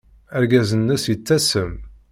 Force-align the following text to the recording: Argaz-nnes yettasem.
Argaz-nnes 0.37 1.03
yettasem. 1.07 1.73